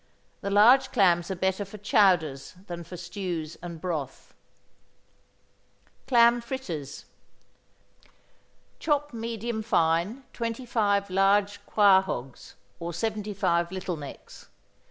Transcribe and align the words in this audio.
The 0.41 0.49
large 0.49 0.91
clams 0.91 1.29
are 1.29 1.35
better 1.35 1.63
for 1.63 1.77
chowders 1.77 2.55
than 2.65 2.83
for 2.83 2.97
stews 2.97 3.55
and 3.61 3.79
broth. 3.79 4.33
=Clam 6.07 6.41
Fritters.= 6.41 7.05
Chop 8.79 9.13
medium 9.13 9.61
fine 9.61 10.23
twenty 10.33 10.65
five 10.65 11.11
large 11.11 11.63
quahaugs, 11.67 12.55
or 12.79 12.93
seventy 12.95 13.35
five 13.35 13.71
Little 13.71 13.95
Necks. 13.95 14.47